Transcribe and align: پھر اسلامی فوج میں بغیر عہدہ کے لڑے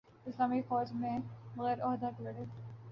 پھر 0.15 0.29
اسلامی 0.29 0.61
فوج 0.61 0.91
میں 0.93 1.17
بغیر 1.55 1.83
عہدہ 1.83 2.09
کے 2.17 2.23
لڑے 2.23 2.43